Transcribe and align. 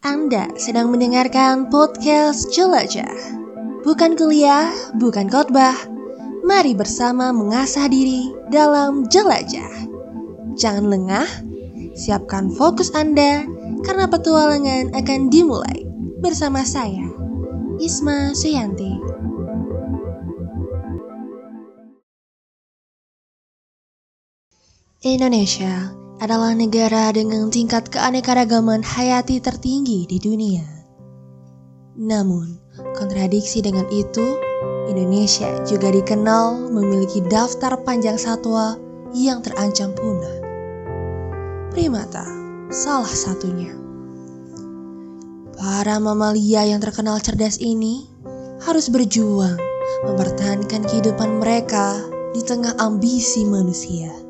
Anda 0.00 0.48
sedang 0.56 0.96
mendengarkan 0.96 1.68
podcast 1.68 2.48
Jelajah. 2.56 3.36
Bukan 3.84 4.16
kuliah, 4.16 4.72
bukan 4.96 5.28
khotbah. 5.28 5.76
Mari 6.40 6.72
bersama 6.72 7.36
mengasah 7.36 7.84
diri 7.84 8.32
dalam 8.48 9.04
jelajah. 9.12 9.68
Jangan 10.56 10.88
lengah, 10.88 11.28
siapkan 11.92 12.48
fokus 12.48 12.88
Anda 12.96 13.44
karena 13.84 14.08
petualangan 14.08 14.96
akan 14.96 15.28
dimulai 15.28 15.84
bersama 16.24 16.64
saya, 16.64 17.04
Isma 17.76 18.32
Suyanti. 18.32 18.96
Indonesia 25.04 25.92
adalah 26.20 26.52
negara 26.52 27.08
dengan 27.16 27.48
tingkat 27.48 27.88
keanekaragaman 27.88 28.84
hayati 28.84 29.40
tertinggi 29.40 30.04
di 30.04 30.20
dunia. 30.20 30.68
Namun, 31.96 32.60
kontradiksi 32.92 33.64
dengan 33.64 33.88
itu, 33.88 34.36
Indonesia 34.92 35.48
juga 35.64 35.88
dikenal 35.88 36.68
memiliki 36.68 37.24
daftar 37.24 37.80
panjang 37.88 38.20
satwa 38.20 38.76
yang 39.16 39.40
terancam 39.40 39.96
punah. 39.96 40.36
Primata 41.72 42.28
salah 42.68 43.08
satunya. 43.08 43.72
Para 45.56 45.96
mamalia 45.96 46.68
yang 46.68 46.84
terkenal 46.84 47.16
cerdas 47.24 47.56
ini 47.56 48.04
harus 48.60 48.92
berjuang 48.92 49.56
mempertahankan 50.04 50.84
kehidupan 50.84 51.40
mereka 51.40 51.96
di 52.36 52.44
tengah 52.44 52.76
ambisi 52.76 53.48
manusia 53.48 54.29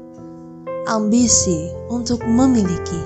ambisi 0.90 1.70
untuk 1.86 2.26
memiliki. 2.26 2.98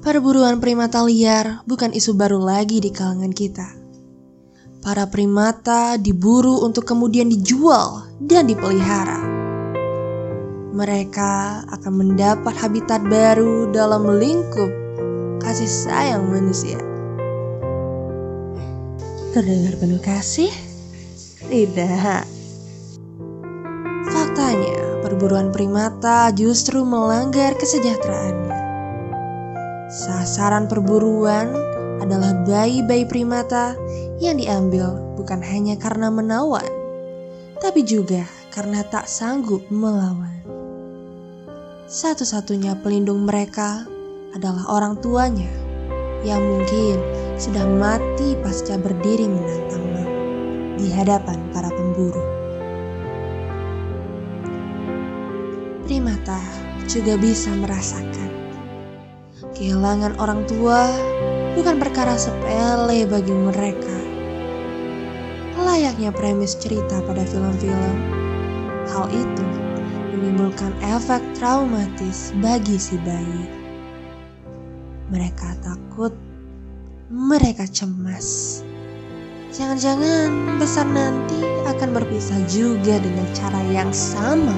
Perburuan 0.00 0.62
primata 0.62 1.02
liar 1.04 1.60
bukan 1.66 1.90
isu 1.90 2.14
baru 2.14 2.38
lagi 2.38 2.78
di 2.78 2.88
kalangan 2.94 3.34
kita. 3.34 3.68
Para 4.80 5.04
primata 5.10 6.00
diburu 6.00 6.64
untuk 6.64 6.88
kemudian 6.88 7.28
dijual 7.28 8.08
dan 8.22 8.48
dipelihara. 8.48 9.20
Mereka 10.72 11.66
akan 11.68 11.92
mendapat 11.92 12.54
habitat 12.56 13.04
baru 13.04 13.68
dalam 13.74 14.08
lingkup 14.16 14.72
kasih 15.44 15.68
sayang 15.68 16.32
manusia. 16.32 16.80
Terdengar 19.36 19.76
penuh 19.76 20.00
kasih? 20.00 20.48
Tidak. 21.44 22.39
Faktanya, 24.30 25.02
perburuan 25.02 25.50
primata 25.50 26.30
justru 26.30 26.86
melanggar 26.86 27.50
kesejahteraannya. 27.58 28.62
Sasaran 29.90 30.70
perburuan 30.70 31.50
adalah 31.98 32.38
bayi-bayi 32.46 33.10
primata 33.10 33.74
yang 34.22 34.38
diambil 34.38 34.94
bukan 35.18 35.42
hanya 35.42 35.74
karena 35.74 36.14
menawan, 36.14 36.62
tapi 37.58 37.82
juga 37.82 38.22
karena 38.54 38.86
tak 38.86 39.10
sanggup 39.10 39.66
melawan. 39.66 40.46
Satu-satunya 41.90 42.78
pelindung 42.78 43.26
mereka 43.26 43.82
adalah 44.30 44.62
orang 44.70 44.94
tuanya 45.02 45.50
yang 46.22 46.38
mungkin 46.38 47.02
sudah 47.34 47.66
mati 47.66 48.38
pasca 48.38 48.78
berdiri 48.78 49.26
menantang 49.26 49.90
di 50.78 50.86
hadapan 50.94 51.50
para 51.50 51.66
pemburu. 51.74 52.29
Primata 55.90 56.38
juga 56.86 57.18
bisa 57.18 57.50
merasakan. 57.50 58.30
Kehilangan 59.58 60.22
orang 60.22 60.46
tua 60.46 60.86
bukan 61.58 61.82
perkara 61.82 62.14
sepele 62.14 63.10
bagi 63.10 63.34
mereka. 63.34 63.98
Layaknya 65.58 66.14
premis 66.14 66.54
cerita 66.54 67.02
pada 67.02 67.26
film-film, 67.26 67.96
hal 68.86 69.10
itu 69.10 69.46
menimbulkan 70.14 70.70
efek 70.94 71.18
traumatis 71.34 72.30
bagi 72.38 72.78
si 72.78 72.94
bayi. 73.02 73.50
Mereka 75.10 75.58
takut, 75.58 76.14
mereka 77.10 77.66
cemas. 77.66 78.62
Jangan-jangan 79.50 80.54
besar 80.62 80.86
nanti 80.86 81.42
akan 81.66 81.90
berpisah 81.98 82.38
juga 82.46 83.02
dengan 83.02 83.26
cara 83.34 83.58
yang 83.74 83.90
sama 83.90 84.54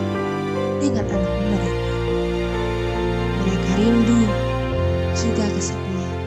dengan 0.82 1.06
anak 1.06 1.34
mereka. 1.46 1.94
Mereka 3.38 3.70
rindu 3.78 4.22
juga 5.14 5.46
kesepian. 5.54 6.18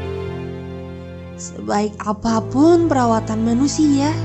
Sebaik 1.36 1.92
apa 2.00 2.40
pun 2.48 2.88
perawatan 2.88 3.44
manusia, 3.44 4.16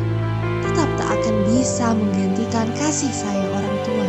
tetap 0.62 0.86
tak 0.94 1.10
akan 1.18 1.36
bisa 1.50 1.90
menggantikan 1.98 2.70
kasih 2.78 3.10
sayang 3.10 3.50
orang 3.50 3.76
tua. 3.82 4.08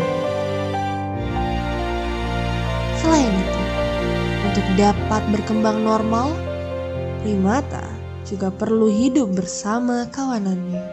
Selain 3.01 3.33
itu, 3.33 3.63
untuk 4.45 4.67
dapat 4.77 5.21
berkembang 5.33 5.81
normal, 5.81 6.37
primata 7.25 7.81
juga 8.29 8.53
perlu 8.53 8.85
hidup 8.93 9.33
bersama 9.33 10.05
kawanannya. 10.13 10.85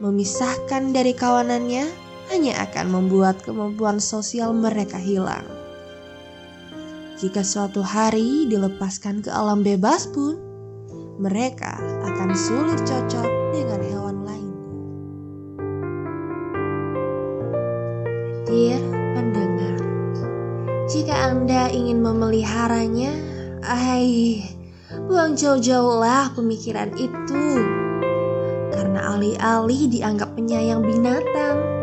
Memisahkan 0.00 0.96
dari 0.96 1.12
kawanannya 1.12 2.05
hanya 2.30 2.66
akan 2.66 2.86
membuat 2.90 3.42
kemampuan 3.46 4.02
sosial 4.02 4.50
mereka 4.50 4.98
hilang. 4.98 5.46
Jika 7.16 7.40
suatu 7.40 7.80
hari 7.80 8.44
dilepaskan 8.44 9.24
ke 9.24 9.32
alam 9.32 9.64
bebas 9.64 10.04
pun, 10.12 10.36
mereka 11.16 11.80
akan 12.04 12.30
sulit 12.36 12.76
cocok 12.84 13.28
dengan 13.56 13.80
hewan 13.80 14.18
lain. 14.28 14.52
Dear 18.44 18.84
pendengar, 19.16 19.80
jika 20.92 21.14
Anda 21.32 21.72
ingin 21.72 22.04
memeliharanya, 22.04 23.16
ay, 23.64 24.44
buang 25.08 25.40
jauh-jauhlah 25.40 26.36
pemikiran 26.36 26.92
itu. 27.00 27.64
Karena 28.76 29.16
alih-alih 29.16 29.88
dianggap 29.88 30.36
penyayang 30.36 30.84
binatang, 30.84 31.75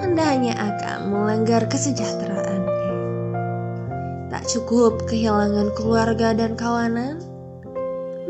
anda 0.00 0.24
hanya 0.24 0.56
akan 0.56 1.12
melanggar 1.12 1.68
kesejahteraan. 1.68 2.64
Tak 4.32 4.48
cukup 4.48 5.04
kehilangan 5.04 5.76
keluarga 5.76 6.32
dan 6.32 6.56
kawanan, 6.56 7.20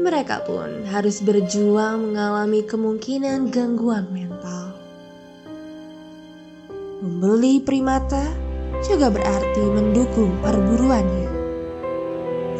mereka 0.00 0.42
pun 0.42 0.82
harus 0.91 1.22
berjuang 1.22 2.10
mengalami 2.10 2.66
kemungkinan 2.66 3.54
gangguan 3.54 4.10
mental. 4.10 4.75
Membeli 7.00 7.62
primata 7.62 8.26
juga 8.82 9.12
berarti 9.12 9.62
mendukung 9.70 10.34
perburuannya. 10.42 11.28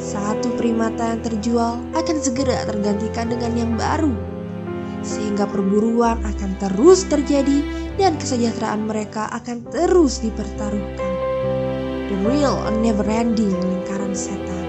Satu 0.01 0.55
primata 0.55 1.13
yang 1.13 1.21
terjual 1.27 1.75
akan 1.93 2.17
segera 2.23 2.65
tergantikan 2.65 3.29
dengan 3.29 3.53
yang 3.59 3.73
baru, 3.77 4.30
sehingga 5.01 5.49
perburuan 5.49 6.21
akan 6.21 6.51
terus 6.61 7.09
terjadi 7.09 7.65
dan 7.97 8.17
kesejahteraan 8.17 8.89
mereka 8.89 9.29
akan 9.33 9.65
terus 9.73 10.21
dipertaruhkan. 10.21 11.13
The 12.11 12.17
real 12.27 12.59
never 12.83 13.07
ending 13.07 13.55
lingkaran 13.55 14.13
setan. 14.13 14.67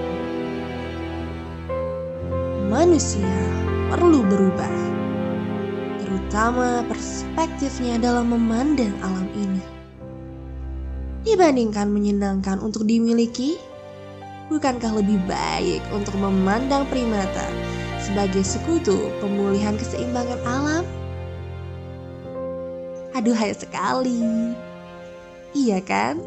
Manusia 2.72 3.36
perlu 3.92 4.24
berubah, 4.24 4.76
terutama 6.00 6.80
perspektifnya 6.88 8.00
dalam 8.00 8.32
memandang 8.32 8.96
alam 9.04 9.28
ini. 9.36 9.62
Dibandingkan 11.22 11.92
menyenangkan 11.92 12.58
untuk 12.58 12.88
dimiliki, 12.88 13.60
bukankah 14.48 14.98
lebih 14.98 15.20
baik 15.28 15.84
untuk 15.92 16.16
memandang 16.18 16.88
primata 16.88 17.61
sebagai 18.12 18.44
sekutu 18.44 19.08
pemulihan 19.24 19.72
keseimbangan 19.72 20.36
alam? 20.44 20.84
Aduhai 23.16 23.56
sekali. 23.56 24.20
Iya 25.56 25.80
kan? 25.80 26.20